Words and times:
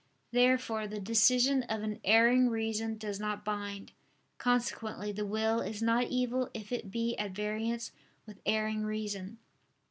Therefore 0.31 0.87
the 0.87 0.99
decision 0.99 1.61
of 1.69 1.83
an 1.83 1.99
erring 2.03 2.49
reason 2.49 2.97
does 2.97 3.19
not 3.19 3.45
bind. 3.45 3.91
Consequently 4.39 5.11
the 5.11 5.27
will 5.27 5.61
is 5.61 5.79
not 5.79 6.05
evil 6.07 6.49
if 6.55 6.71
it 6.71 6.89
be 6.89 7.15
at 7.19 7.33
variance 7.35 7.91
with 8.25 8.41
erring 8.43 8.81
reason. 8.83 9.37